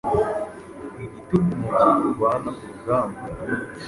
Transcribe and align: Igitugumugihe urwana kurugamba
Igitugumugihe 1.03 1.87
urwana 2.09 2.49
kurugamba 2.57 3.19